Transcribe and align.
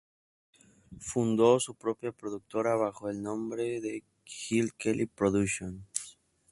Fundó 0.99 1.59
su 1.59 1.75
propia 1.75 2.11
productora 2.11 2.73
bajo 2.73 3.07
el 3.11 3.21
nombre 3.21 3.79
de 3.81 4.03
Jill 4.25 4.73
Kelly 4.73 5.05
Productions. 5.05 6.17